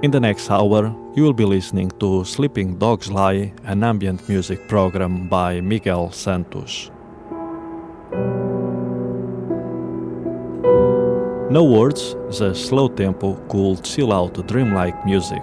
[0.00, 4.68] In the next hour, you will be listening to Sleeping Dogs Lie, an ambient music
[4.68, 6.92] program by Miguel Santos.
[11.50, 15.42] No words, the slow tempo, could chill out, dreamlike music.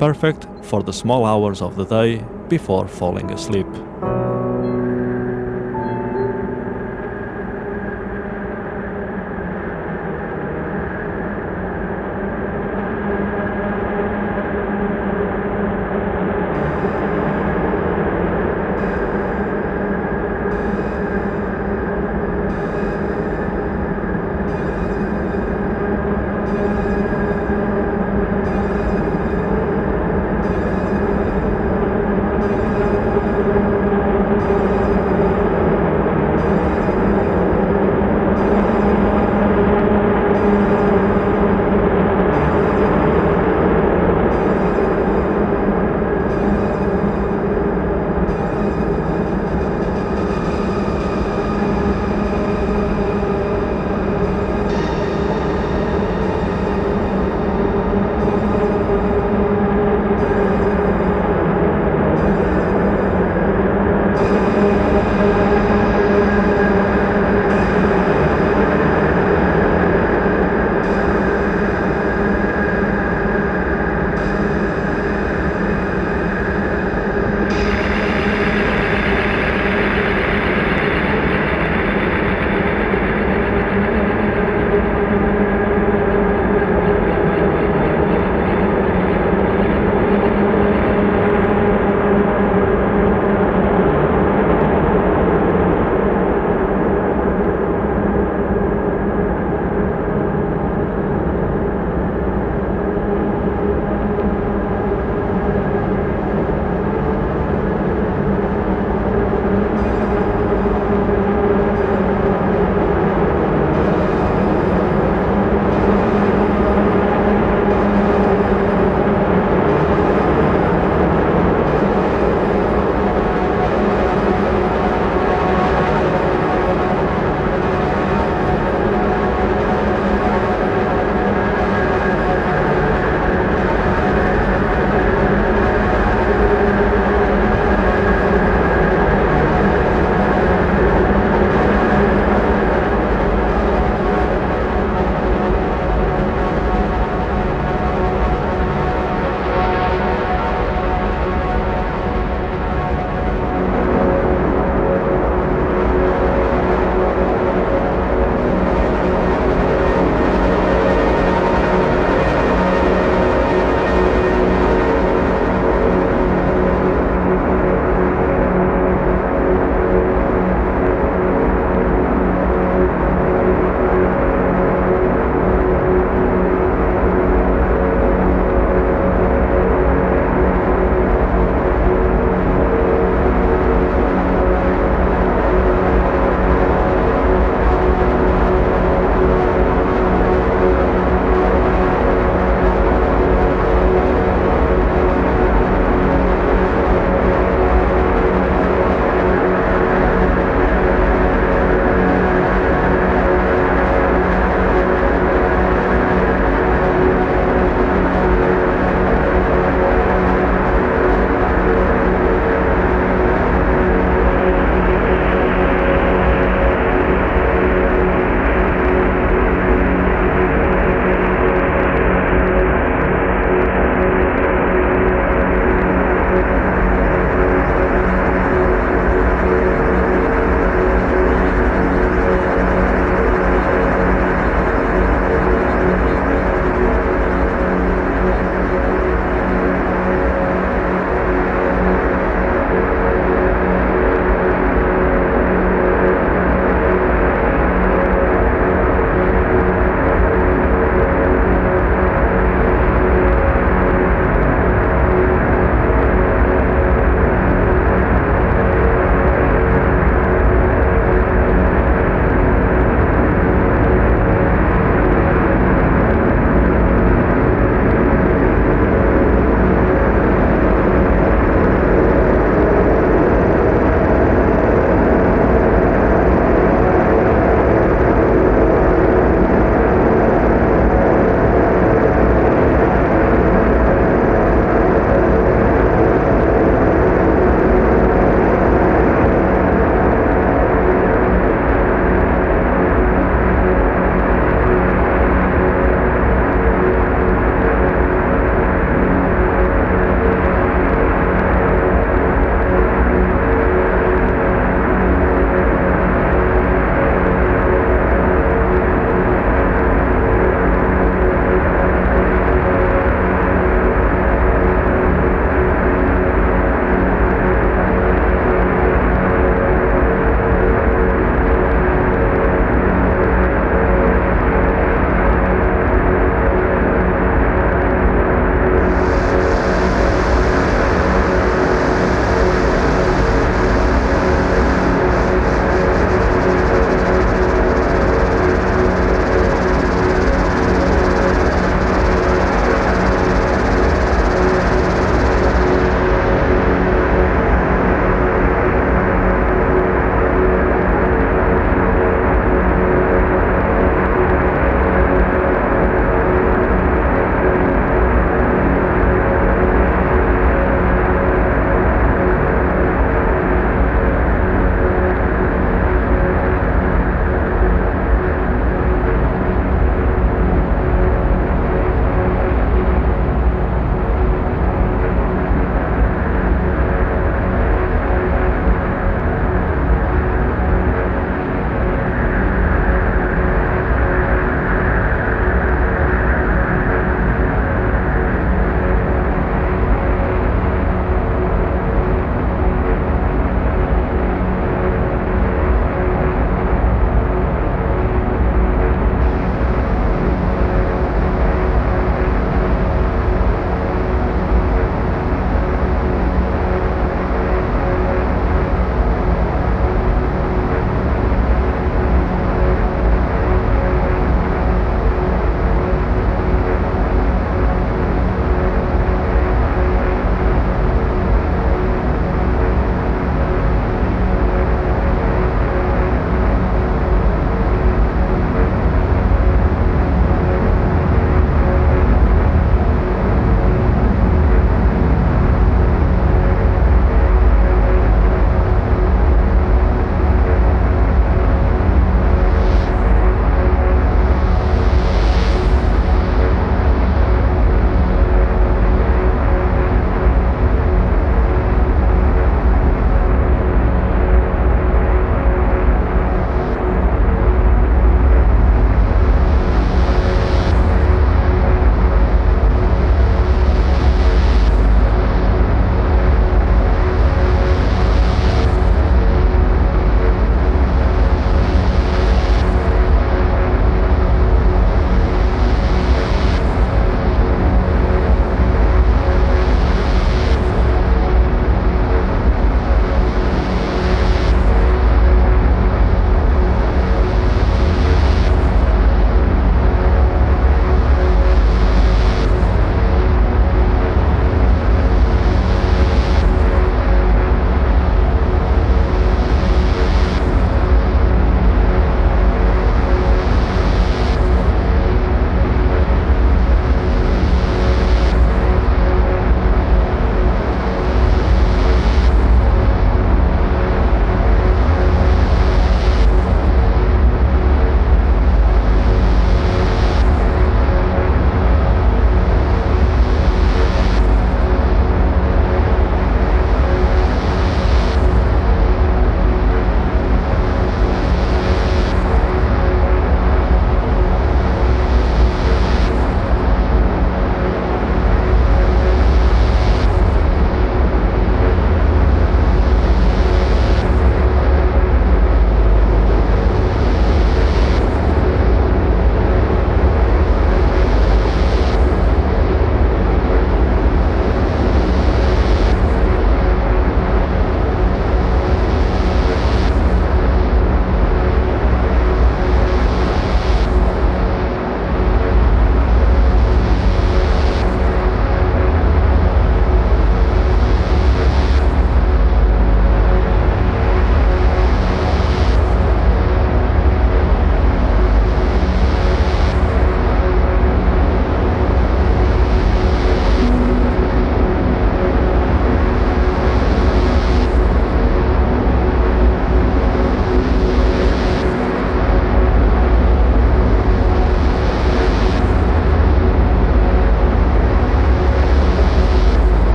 [0.00, 3.68] Perfect for the small hours of the day before falling asleep.